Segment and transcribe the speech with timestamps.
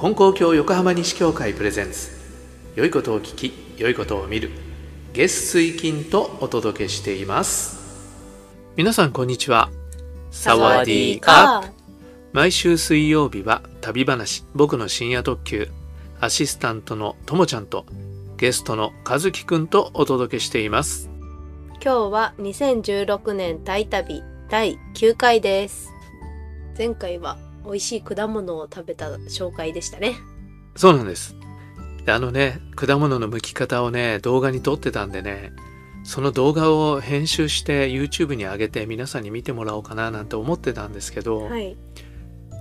[0.00, 2.08] 金光教横浜西教会プレゼンツ。
[2.74, 4.50] 良いことを聞き良いことを見る。
[5.12, 7.78] 月水金とお届けしています。
[8.76, 9.68] 皆さんこんにちは。
[10.30, 11.70] サワディーカー。
[12.32, 14.42] 毎週水曜日は旅話。
[14.54, 15.68] 僕の深夜特急。
[16.18, 17.84] アシスタントのともちゃんと。
[18.38, 21.10] ゲストの和樹くんとお届けしています。
[21.84, 25.90] 今日は2016年タイ旅第9回です。
[26.78, 30.16] 前回は美味しい果物を食べた紹介でしたね。
[30.76, 31.36] そうなんです。
[32.04, 35.52] であのね果物の剥き方をね動画に撮ってたんでね
[36.02, 41.76] その動画を編集して YouTube に上げて皆さんに見てもらおうかななんて思ってたんですけど、はい。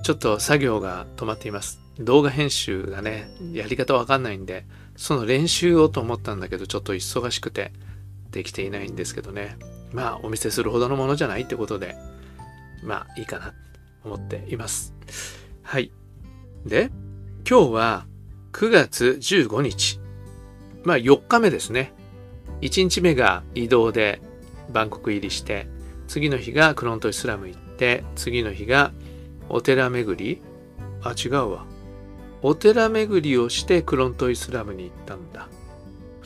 [0.04, 1.80] ちょっと作業が止まっています。
[2.00, 7.74] 動画編集がねやり方わかんないんでその練習をと思ったんだけどちょっと忙しくて
[8.32, 9.58] できていないんですけどね。
[9.92, 11.96] まあお見せするほどのものじゃないってことで
[12.84, 13.48] まあいいかな。
[13.48, 13.69] と
[14.04, 14.94] 思っています。
[15.64, 15.92] はい。
[16.66, 16.92] で
[17.50, 18.06] 今日は
[18.52, 20.00] 9月15日。
[20.84, 21.94] まあ4日目ですね。
[22.62, 24.22] 1日目が移動で
[24.72, 25.68] バンコク入りして
[26.08, 28.92] 次の日がクロントイスラム行って次の日が
[29.50, 30.42] お寺巡り。
[31.02, 31.66] あ違うわ。
[32.42, 35.48] お寺巡りをしてクロントイスラムに行ったんだ。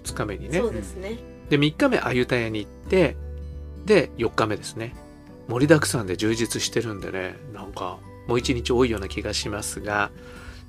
[0.04, 0.60] 2日目にね。
[0.60, 1.34] そうですね。
[1.50, 3.16] で3日目アユタヤに行って
[3.86, 4.96] で4日目ですね
[5.48, 10.12] 盛りだくさんで充実してるんでねなんかもう一日多いような気がしますが。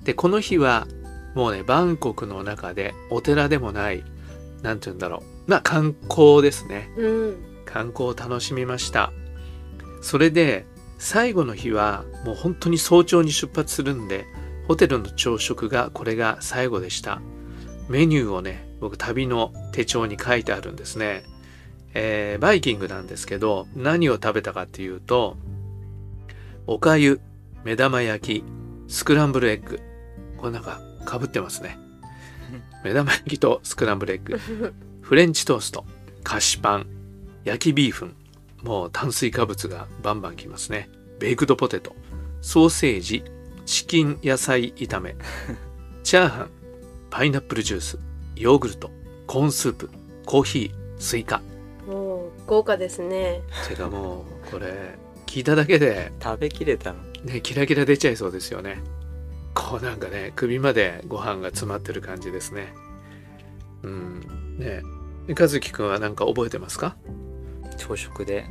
[0.03, 0.86] でこの日は
[1.34, 4.05] もうねバンコクの中でお寺でもない
[4.62, 6.91] 何て言うんだろうまあ観光ですね。
[6.97, 7.36] うん。
[7.64, 9.12] 観光を楽しみました。
[10.02, 10.67] それで
[10.98, 14.27] 最後の日はもう本当に早朝に出発するんで
[14.69, 17.20] ホテルの朝食がこれが最後でした。
[17.89, 21.25] メニューをね僕旅の手帳に書いてあるんですね、
[21.95, 25.37] えーバイキングなんですけど何を食べたかっていうと
[26.67, 27.20] おかゆ
[27.64, 28.45] 目玉焼き
[28.89, 29.81] スクランブルエッグ。
[30.36, 31.78] これなんかかぶってますね。
[32.84, 34.39] 目玉焼きとスクランブルエッグ。
[35.01, 35.86] フレンチトースト
[36.23, 36.86] 菓子パン
[37.45, 38.17] 焼きビーフン。
[38.63, 40.89] もう炭水化物がバンバンきますね。
[41.19, 41.95] ベイクドポテト
[42.40, 43.24] ソーセージ
[43.64, 45.17] チキン野菜炒め
[46.02, 46.51] チャーハン
[47.08, 47.98] パイナップルジュース
[48.36, 48.90] ヨーグルト
[49.27, 49.90] コーンスープ
[50.27, 51.40] コーヒースイカ。
[52.47, 53.43] 豪華ですね。
[53.69, 54.97] てかもうこれ
[55.27, 56.99] 聞いただけで食べきれたの？
[57.25, 58.83] ねキラキラ出ちゃいそうですよね。
[59.55, 62.75] こうなんかね首までご飯が詰まってる感じですね。
[63.83, 64.57] うん。
[64.59, 64.83] ね。
[65.29, 66.97] え和樹くんは何か覚えてますか？
[67.79, 68.47] 朝食で。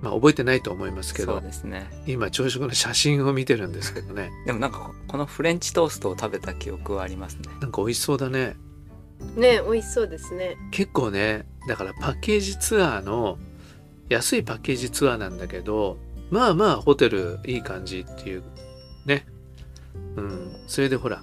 [0.00, 1.88] まあ覚えてないと思いますけそうどですね。
[2.06, 4.30] 今朝食の写真を見てるんですけどね。
[4.46, 7.42] でもなんかここのフレンチトーストを食べた記憶はありますね。
[7.60, 8.54] なんか美味しそうだね。
[9.34, 10.56] ね美味しそうですね。
[10.70, 13.38] 結構ねだからパッケージツアーの
[14.08, 15.98] 安いパッケージツアーなんだけど
[16.30, 18.42] まあまあホテルいい感じっていう
[19.06, 19.26] ね。
[20.16, 20.56] うん。
[20.66, 21.22] それでほら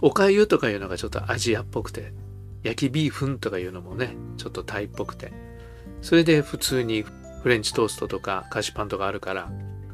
[0.00, 2.12] おかゆとかいうのがちょっとアジアっぽくて
[2.62, 5.32] 焼きビーフンとかいうのもねちょっとタイっぽくて。
[6.02, 7.02] それで普通に
[7.42, 9.50] フレンチトーストとか菓子パンとかあるから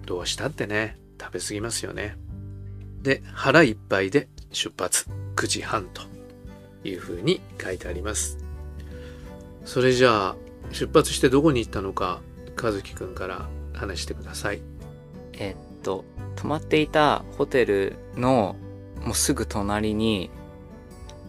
[0.06, 2.16] どうしたってね食べ過ぎますよね。
[3.02, 5.08] で腹いっぱいで出発。
[5.36, 6.02] 9時半と
[6.84, 8.39] いうふうに書いてあります。
[9.70, 10.36] それじゃあ
[10.72, 12.22] 出発してどこに行ったのか
[12.60, 14.62] 和樹くんから話してください。
[15.34, 16.04] えっと
[16.34, 18.56] 泊まっていたホテルの
[19.00, 20.28] もうすぐ隣に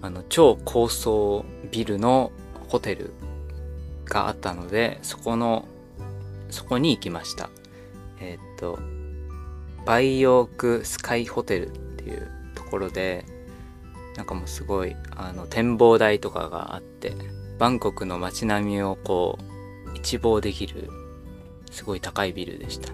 [0.01, 2.31] あの超高層ビルの
[2.67, 3.13] ホテル
[4.05, 5.65] があったのでそこの
[6.49, 7.51] そこに行きました。
[8.19, 8.79] えっと
[9.85, 13.23] バイオークスカイホテルっていうところで
[14.17, 17.13] なんかもうすごいあの展望台とかがあって
[17.61, 20.89] バンコクの街並みをこう一望できる
[21.69, 22.91] すごい高いビルでした。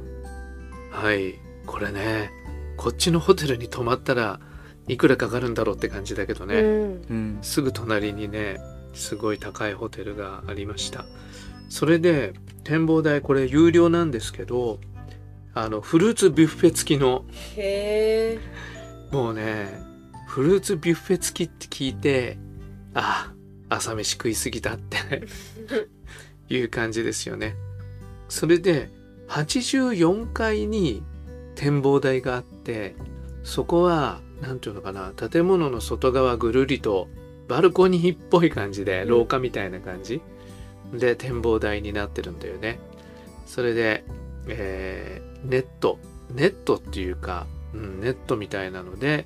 [0.91, 1.35] はい。
[1.65, 2.31] これね
[2.75, 4.41] こっちのホテルに泊まったら
[4.89, 7.05] いくらかかるんだろうって感じだけどね、うん。
[7.09, 7.39] うん。
[7.43, 8.57] すぐ隣にね
[8.93, 11.05] すごい高いホテルがありました。
[11.69, 12.33] それで
[12.65, 14.81] 展望台これ有料なんですけど
[15.53, 17.23] あのフルーツビュッフェ付きの
[17.55, 18.39] へえ。
[19.13, 19.79] もうね
[20.27, 22.37] フルーツビュッフェ付きって聞いて
[22.93, 23.31] あ
[23.69, 24.97] 朝飯食いすぎたって。
[26.49, 27.55] いう感じですよね。
[28.29, 28.89] それで
[29.29, 31.03] 84階に
[31.55, 32.95] 展望台があって
[33.43, 37.07] そこは何ていうのかな建物の外側ぐるりと
[37.47, 39.09] バルコニーっぽい感じでうん。
[39.09, 40.21] 廊下みたいな感じ、
[40.93, 42.79] で展望台になってるんだよね。
[43.45, 44.03] それで、
[44.49, 45.97] えーネット。
[46.33, 49.25] ネットっていうか、うん、ネットみたいなので、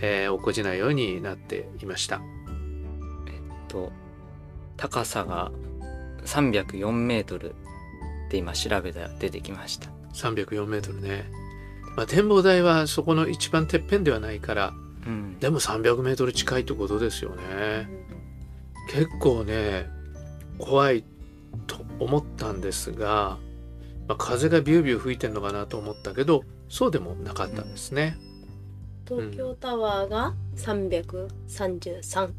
[0.00, 2.20] えー落っこちないようになっていました
[3.74, 3.92] と
[4.76, 5.50] 高さが
[6.24, 7.54] 304メートルっ
[8.30, 9.90] て今調べたら出てきました。
[10.14, 11.24] 304メートルね、
[11.96, 14.72] まあ、展望台はそこの一番てっぺんではないから
[15.06, 15.38] うん。
[15.40, 17.88] でも300メートル近いってことですよね。
[18.90, 19.88] 結構ね
[20.58, 21.04] 怖い
[21.66, 23.38] と思ったんですが、
[24.06, 28.16] まあ、風がビュービュー吹いてんのかなと思ったけどそうでもなかったんですね、
[29.06, 32.34] 東京タワーが333、うん、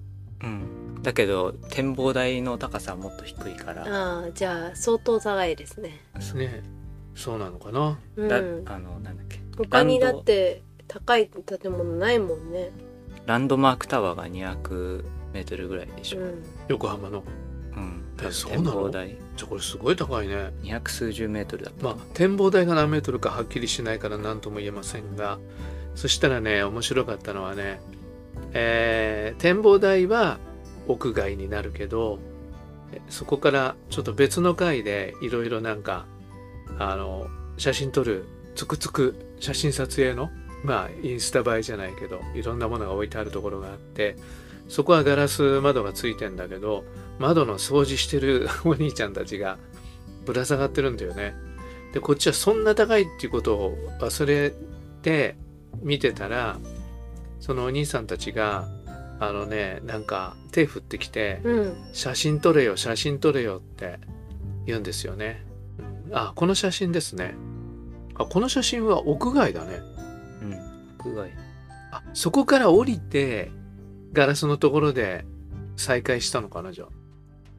[1.01, 3.83] だけど展望台の高さはもっと低いから。
[3.83, 6.01] ああじゃあ相当高いですね。
[6.35, 6.63] ね。
[7.15, 7.99] そうなのかな。
[8.15, 8.27] うん。
[8.27, 8.37] だ
[8.73, 9.39] あのなんだっけ。
[9.57, 12.71] 他にだって高い建物ないもんね。
[13.25, 15.03] ランドマークタワーが200
[15.33, 16.43] メートルぐらいでしょ、うん。
[16.67, 17.23] 横浜の。
[17.75, 18.03] うん。
[18.21, 18.63] えそうなの？
[18.63, 19.17] 展望台。
[19.35, 20.53] じゃあこれすごい高いね。
[20.63, 25.39] 200数十メートルだったまあ展望台が何メートルかはっきりしないから何とも言えませんが。
[25.95, 27.79] そしたらね面白かったのはね、
[28.55, 30.39] えー展望台は
[30.87, 32.19] 屋外になるけど
[33.09, 36.05] そこからちょっと別の回でいろいろなんか
[36.79, 38.25] あの写真撮る
[38.55, 40.29] つくつく写真撮影の
[40.63, 44.15] まあインスタ映えじゃないけどいろんなものが置いてあるところがあって
[44.67, 46.85] そこはガラス窓がついてんだけど
[47.19, 49.57] 窓の掃除してる お兄ちゃんたちが
[50.25, 51.35] ぶら下がってるんだよね。
[51.93, 54.53] でこっちはそんな高いっていうことを忘れ
[55.01, 55.37] て
[55.81, 56.57] 見てたら
[57.45, 58.67] そのお兄さんたちが
[59.19, 63.99] あのねなんか手振ってきてうん「写真撮れよ写真撮れよ」って
[64.65, 65.45] 言うんですよね。
[66.07, 66.17] うん。
[66.17, 67.35] あこの写真ですね。
[68.15, 69.79] あこの写真は屋外だね。
[70.41, 70.53] うん。
[71.11, 71.29] 屋外。
[71.91, 73.51] あそこから降りて
[74.11, 75.23] ガラスのところで
[75.75, 76.87] 再会したのかなじゃあ。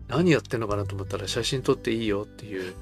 [0.08, 2.74] 何やってんのかなと思ったら写真撮っていいよっていう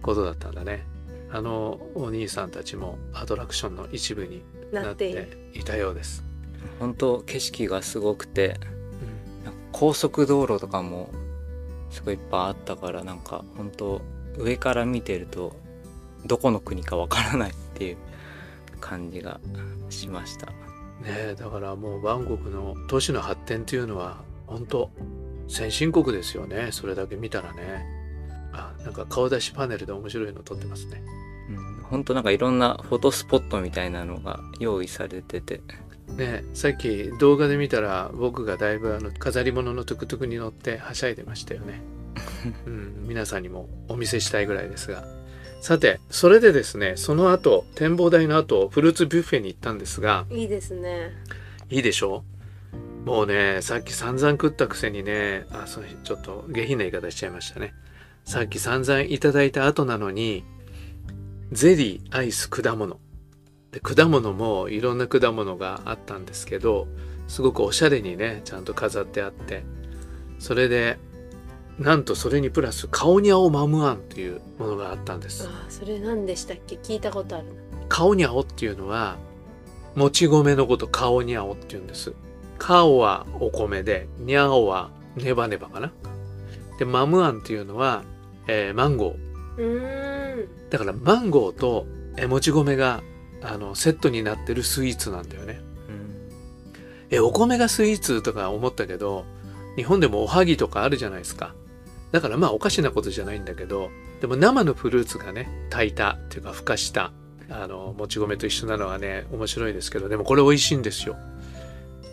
[0.00, 0.86] ことだったんだね。
[1.30, 6.24] あのお兄さんたちもアトラクションの一部になっていたようです、
[6.78, 8.58] 本当景色がすごくて
[9.44, 11.10] なんか高速道路とかも
[11.90, 14.00] すごいいっぱいあったからなんか本当
[14.38, 15.56] 上から見てると
[16.24, 17.96] どこの国かわからないっていう
[18.80, 19.40] 感じが
[19.88, 20.46] しました。
[20.46, 20.52] ね
[21.06, 24.90] えだからもうバンコクの都市の発展っていうのは本当
[25.48, 26.68] 先進国ですよね。
[26.72, 27.84] それだけ見たらね。
[28.52, 31.02] あなんか顔出しパネルで面白いの撮ってますね。
[31.50, 35.60] うん本当なんかいろんなフォトスポットみたいなのが用意されてて
[36.16, 41.82] ねさっき動画で見たら僕がだいぶあの飾り物のトゥクトゥクに乗ってはしゃいでましたよね、
[42.66, 45.04] うん、皆さんにもお見せしたいぐらいですが。
[45.62, 50.24] さてそれでですねその後展望台の後フルーツビュッフェに行ったんですが。
[50.30, 51.12] いいですね。
[51.68, 52.24] いいでしょ？
[53.04, 57.74] もうねさっき散々食ったくせにねあそうちょっと下品な言い方しちゃいましたね。
[58.24, 60.44] さっき散々いただいた後なのに
[61.52, 62.98] ゼリーアイス果物
[63.72, 66.88] で果物もいろんな果物があったんですけど
[67.28, 69.64] すごくおしゃれにねちゃんと飾ってあって
[70.38, 70.98] それで
[71.78, 75.48] なんとそれにプラスカオニャオマムアンっていうものがあったんです。
[75.48, 76.76] あーそれ何でしたっけ？
[76.76, 77.52] 聞いたことあるな。
[77.88, 79.16] カオニャオっていうのは
[79.94, 82.12] もち米のことカオニャオっていうんです。
[82.58, 85.92] カオはお米でニャオはネバネバかな。
[86.78, 88.02] でマムアンっていうのは、
[88.46, 89.62] えーマンゴー。
[89.62, 90.70] うーん。
[90.70, 91.86] だからマンゴーと
[92.16, 93.02] えーもち米が
[93.42, 95.60] あのセットになってるスイーツなんだよね。
[95.88, 96.30] うん。
[97.10, 99.24] えお米がスイーツとか思ったけど
[99.76, 101.54] 日本でもおはぎとかあるじゃないですか。
[102.12, 103.90] だからまあおかしなことじゃないんだけど
[104.20, 107.12] でも生のフルーツがね炊いたっていうかふかした
[107.48, 111.16] あのもち米と一緒なのはね面白いですけどでもこれ美味しいんですよ。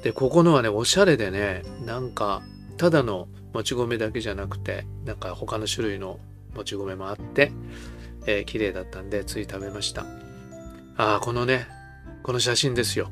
[0.04, 2.44] でここのはねおしゃれでねなんか
[2.78, 6.20] ただのもち米だけじゃなくてなんか他の種類の
[6.56, 7.52] もち米もあって、
[8.26, 10.06] えー綺麗だったんでつい食べました
[10.98, 11.68] ああこのね
[12.24, 13.12] この写真ですよ。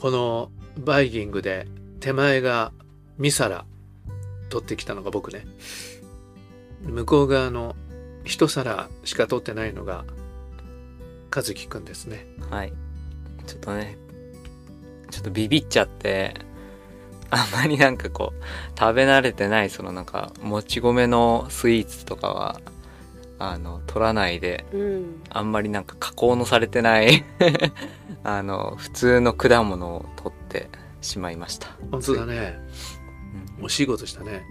[0.00, 1.66] このバイキングで
[2.00, 2.72] 手前が
[3.20, 3.64] 2皿
[4.50, 5.46] 取ってきたのが僕ね。
[6.82, 7.76] 向こう側の
[8.24, 10.04] 1皿しか取ってないのが
[11.34, 12.26] 和樹くんですね。
[12.50, 12.72] はい。
[13.46, 13.96] ちょっとね
[15.10, 16.34] ちょっとビビっちゃって
[17.30, 22.60] あんまりなんかこう食べ慣れてないそのなんかもち米のスイーツとかは
[23.38, 25.22] あの取らないでうん。
[25.30, 27.24] あんまりなんか加工のされてない
[28.22, 30.68] あの普通の果物を取って
[31.00, 32.58] しまいました、本当だね。
[33.58, 33.64] うん。
[33.66, 34.44] 惜しいことしたね。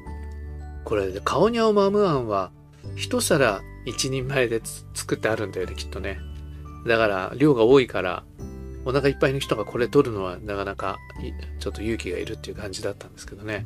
[0.83, 2.51] これカオニャオマムアンは
[2.97, 6.19] 1皿1人前でつ作ってあるんだよねきっとね。
[6.85, 8.23] だから量が多いから
[8.85, 13.65] お腹いっぱいの人がこれ取るのはなかなかいちょっと勇気がいるっていう感じだったんですけどね。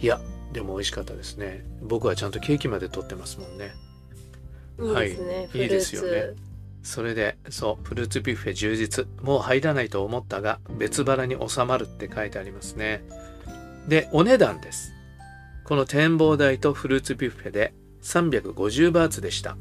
[0.00, 0.20] いや
[0.52, 1.64] でも美味しかったですね。
[1.82, 3.72] 僕はちゃんとケーキまで取ってますもんね
[4.78, 5.06] い。
[5.06, 6.34] いですね、はいいいですよね。
[6.82, 13.02] それでそうフルーツビュッフェ充実もう入らないと思ったが別腹に収まるって書いてありますね。
[13.88, 14.92] でお値段です。
[15.64, 19.56] この展望台とフルーツビュッフェで350バーツでした。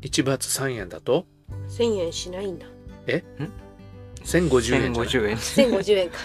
[0.00, 1.26] 1バーツ3円だと
[1.68, 2.66] ？1000円しないんだ。
[4.24, 5.36] 1050円じゃない？1050円。
[5.36, 6.18] 1050円か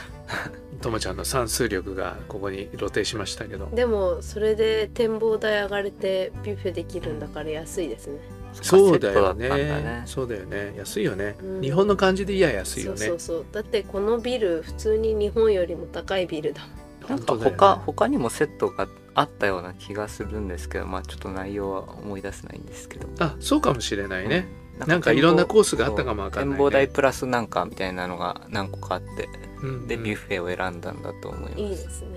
[0.82, 3.70] ともちゃんの算数力がここに露呈しましたけど。
[3.74, 8.20] でもそれで展望台上がれてビュッフェできるんだから安いですね。
[8.54, 9.50] そうだよね。
[9.50, 10.04] ね。
[10.06, 10.74] そうだよね。
[10.78, 11.62] 安いよね、うん。
[11.62, 12.98] 日本の感じでいや安いよね。
[12.98, 13.46] そうそうそう。
[13.52, 16.84] だってこのビル普通に日本よりも高いビルだもん。
[17.10, 23.08] なんか他他にもセットがあったような気がするんですけどまあちょっと内容は思い出せないんですけど。
[23.20, 24.48] あそうかもしれないね、
[24.86, 26.52] うなんかいろんなコースがあったかもわかんないね。
[26.56, 29.30] 展望台プラスなんかみたいなのが何個かあって。
[29.48, 29.53] うん
[29.88, 32.08] でビュッフェを選んだんだと思います、いいですね。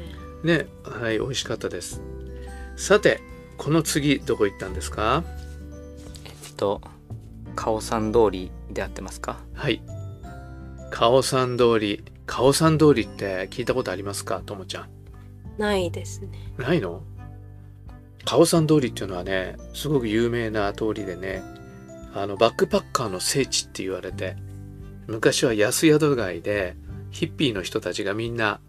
[0.44, 2.02] ねはい美味しかったです。
[2.76, 3.20] さて
[3.56, 5.24] この次どこ行ったんですか？
[6.24, 6.80] えっと
[7.54, 9.40] カオさん通りで合ってますか？
[9.54, 9.80] はい。
[10.90, 12.04] カオさん通り。
[12.26, 14.42] カオさん通りって聞いたことありますか？
[14.44, 14.88] ともちゃん。
[15.58, 16.28] ないですね。
[16.58, 17.02] ないの？
[18.24, 21.42] カオさん通りっていうのはねすごく有名な通りでね
[22.12, 24.36] あのバックパッカーの聖地って言われて
[25.06, 26.74] 昔は安宿街で
[27.16, 28.60] ヒッピーの人たちがみんな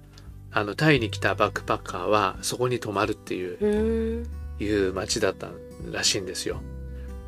[0.51, 4.25] あのタイに来たバックパッカーはそこに泊まるっていう
[4.59, 5.49] いう街だった
[5.91, 6.61] らしいんですよ。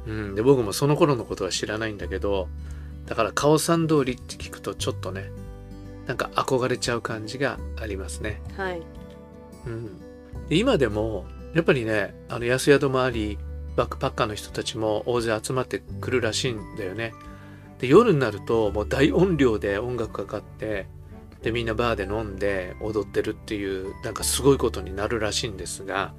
[0.08, 2.48] うん、で僕もその頃のことは知らないんだけど
[3.06, 5.30] だからカオさん通りって聞くとちょっとね
[6.08, 8.42] なんか憧れちゃう感じがありますね。
[8.56, 8.82] はい
[9.68, 10.00] うん、
[10.48, 13.38] で今でもやっぱりねあの安宿もあり
[13.76, 17.14] バックパッカーの人たちも大勢集まってくるらしいんだよね。
[17.80, 20.88] で夜になるともう大音量で音楽かかって
[21.42, 26.14] でみんなバーで飲んで踊ってるっていうなんかすごいことになるらしいんですが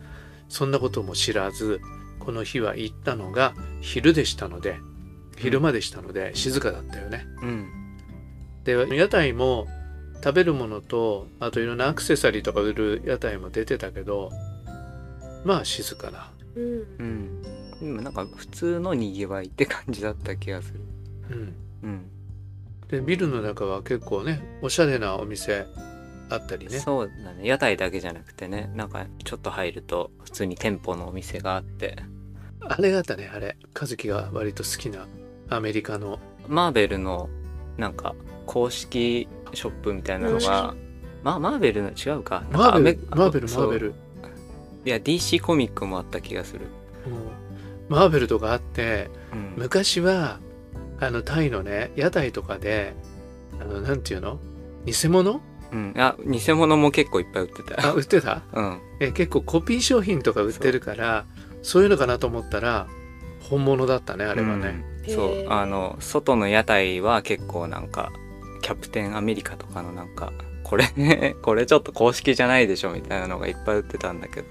[0.49, 1.81] そんなことも知らず
[2.19, 4.79] この日は行ったのが昼でしたので
[5.37, 7.27] 昼間でしたので静かだったよね。
[7.43, 7.69] うん。
[8.65, 9.67] で屋台も
[10.23, 14.31] 食べるものとあといろんなアクセサリーとか売る屋台も出てたけど
[15.45, 16.65] まあ静かな、うん。
[16.99, 17.43] うん。
[17.81, 20.81] でもなんか普通のにぎわいって感じだった気がする。
[21.31, 21.55] うん、うん
[22.90, 25.66] でビルの中は結構ねおしゃれなお店
[26.28, 26.78] あったりね。
[26.78, 27.47] そうだね。
[27.47, 31.97] 屋台だけじゃなくてねなんかちょっと入ると普通に店舗のお店があって。
[32.62, 33.56] あれがあったねあれ。
[33.78, 35.06] 和樹が割と好きな
[35.49, 36.18] アメリカの。
[36.49, 37.28] マーベルの
[37.76, 38.14] なんか
[38.47, 40.75] 公式ショップみたいなの公が
[41.23, 42.44] まあマーベルの違うか。
[42.50, 43.94] マーベルマーベルマーベル。
[44.85, 46.66] いや DC コミックもあった気がする。
[47.06, 47.97] うん。
[47.97, 49.54] マーベルとかあってうん。
[49.56, 50.40] 昔は
[51.00, 52.95] あのタイのね屋台とかで
[53.61, 54.38] あのなんていうの？
[54.85, 55.40] 偽物？
[55.73, 57.87] うん、あ偽物も結構いっぱい売ってた。
[57.87, 58.42] あ売ってた？
[58.52, 58.80] うん。
[59.00, 61.25] え結構コピー商品とか売ってるから
[61.62, 62.87] そういうのかなと思ったら
[63.49, 65.14] 本物だったねあれはね、うん。
[65.14, 65.49] そう。
[65.49, 68.12] あの外の屋台は結構なんか
[68.62, 70.85] キャプテンアメリカとかのなんかこれ
[71.43, 74.47] これちょっと公式じゃないでしょみたいなのがいっぱい売ってたんだけど、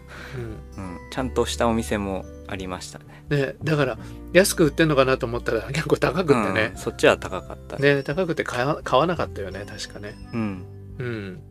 [0.77, 0.83] うん。
[0.83, 3.05] うん、ちゃんとしたお店もありましたね。
[3.29, 3.97] ねだから
[4.33, 6.71] 安く売ってんのかなと思ったら結構高くってね。
[6.73, 7.77] うん、そっちは高かった。
[7.77, 10.15] ね高くて買わ買わなかったよね確かね。
[10.33, 10.65] うん。
[10.97, 11.41] うん。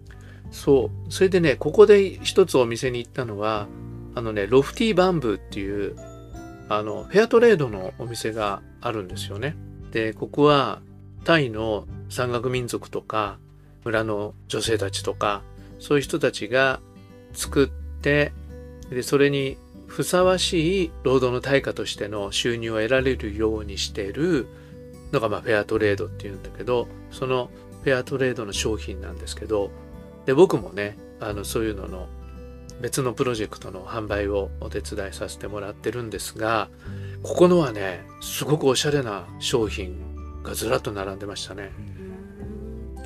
[0.50, 1.12] そう。
[1.12, 3.68] それでねここで一つお店に行ったのは
[4.14, 5.96] あのねロフティーバンブーっていう
[6.68, 9.56] あのフェアトレードのお店があるんですよね。
[9.92, 10.82] でここは
[11.24, 13.38] タイの山岳民族とか
[13.84, 15.42] 村の女性たちとか
[15.78, 16.80] そういう人たちが
[17.32, 17.68] 作っ
[18.02, 18.32] て
[18.90, 19.56] でそれに
[19.86, 24.46] ふさわしい労働の対価としての収入を得られるようにしている
[25.12, 27.50] のがまあフェアトレードっていうんだけどその
[27.82, 29.70] フェアトレードの商品なんですけど
[30.26, 32.08] で僕もねあのそういうのの
[32.80, 36.68] 別のプロジェクトの販売をお手伝いさせてもらってるんですが
[37.22, 39.96] ここのはねすごくおしゃれな商品
[40.42, 41.72] がずらっと並んでましたね。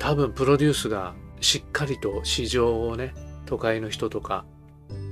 [0.03, 3.13] 多分プロデュースがしっかりと市場をね
[3.45, 4.43] 都会の人とか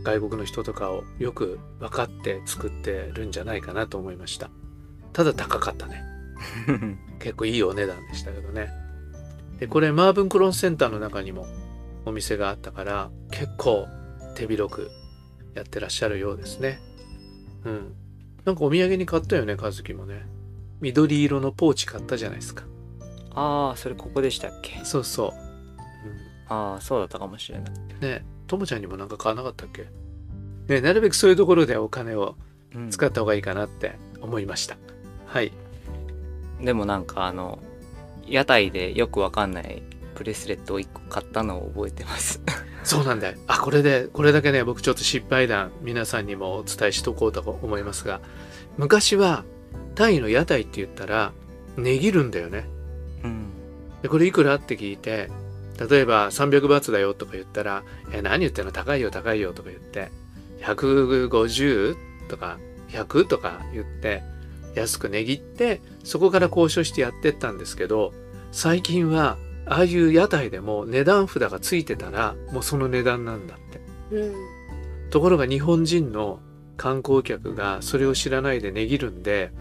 [0.04, 4.50] 外国の人とかをよく分かって作ってるんじゃないかなと思いました。
[5.14, 6.04] ただ高かったね。
[7.20, 8.70] 結構いいお値段でしたけどね。
[9.62, 11.48] でこれマーブンクロンセンターの中にも
[12.04, 13.88] お店があったから結構
[14.36, 14.92] 手広く
[15.54, 16.82] やってらっしゃるようですね。
[17.64, 17.94] うん。
[18.44, 20.26] なんかお土産に買ったよね和樹もね。
[20.82, 22.66] 緑色のポーチ買ったじゃないですか
[23.36, 24.84] ああそれここでしたっけ？
[24.84, 25.32] そうそう、
[26.48, 29.86] ああそうだったかもしれない、うん、ねともちゃんにもなんか買わなかったっけ？
[30.74, 32.36] ねなるべくそういうところでお金を
[32.74, 32.90] うん。
[32.90, 34.78] 使った方がいいかなって思いました、
[35.26, 35.52] はい。
[36.62, 37.60] でもなんかあの
[38.26, 39.84] 屋台でよくわかんない
[40.16, 42.42] ブレスレットを1個買ったのを覚えてます。
[42.84, 43.38] そうなんだよ。
[43.48, 48.22] あ、これで、これだけね、僕ちょっと失敗談、皆さんにもお伝えしとこうと思いますが、
[48.78, 49.44] 昔は、
[49.96, 51.32] タイの屋台って言ったら、
[51.78, 52.68] 値切るんだよね。
[53.24, 53.50] うん。
[54.02, 54.56] で、これいくら？
[54.56, 55.30] って聞いて、
[55.90, 58.72] 例えば300バーツだよとか言ったら、え、何言ってんの？
[58.72, 60.12] 高いよ高いよとか言って、
[60.62, 61.96] 150
[62.28, 62.58] とか
[62.90, 64.24] 100とか言って、
[64.76, 68.14] 安く値切って、そこから交渉してやってったんですけど、
[68.52, 73.82] 最近はああいう屋台でも値段札がついてたらもうその値段なんだって。
[74.16, 74.34] うん。
[75.10, 76.40] ところが日本人の
[76.78, 79.52] 観光客がそれを知らないで値切るんで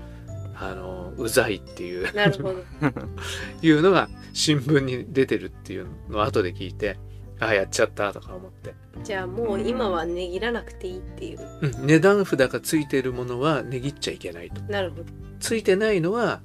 [0.63, 2.15] あのうざいっていう。
[2.15, 2.63] なるほど。
[3.67, 6.99] いうのが新聞に出てるっていうのを後で聞いて
[7.41, 11.41] ああやっちゃったとか思って、じゃあもう今は値切らなくていいっていう。
[11.63, 14.61] うん、値段札がついてるものは値切っちゃいけないと。
[14.71, 15.05] なるほど。
[15.41, 16.43] ついてないのは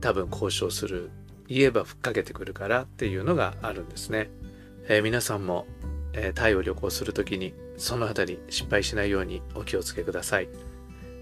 [0.00, 1.10] 多分交渉する。
[1.48, 4.30] 言えばふっかけてくるからっていうのがあるんですね、
[4.86, 5.66] えー皆さんも、
[6.12, 10.48] えータイを旅行するときにそのあたり失敗しないようにお気をつけください。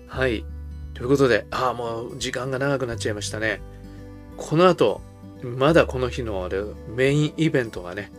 [0.08, 0.44] はい
[0.96, 3.60] ということでああもう時間が長くなっちゃいましたね
[4.38, 5.02] この後
[5.42, 8.10] まだこの日のあれメインイベントがね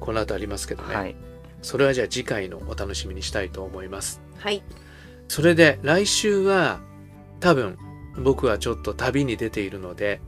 [0.00, 1.14] この後ありますけどね、はい。
[1.60, 4.62] それはじゃあ次回のお楽しみにしたいと思いますはい
[5.28, 6.80] それで来週は
[7.40, 7.76] 多分
[8.16, 10.20] 僕はちょっと旅に出ているので、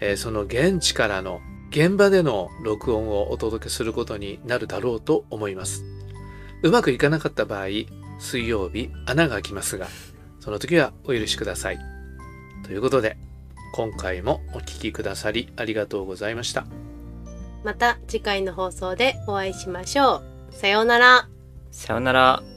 [0.00, 5.84] えーその現地からの現場での録音をお届けすることになるだろうと思います。
[6.62, 7.66] うまくいかなかった場合、
[8.18, 9.88] 水曜日穴が開きますが、
[10.46, 11.78] その時はお許しください。
[12.62, 13.16] ということで、
[13.74, 16.66] 今回もお聞きくださりありがとうございました。
[17.64, 21.28] また次回の放送でお会いしましょうさようなら
[21.72, 22.55] さよなら。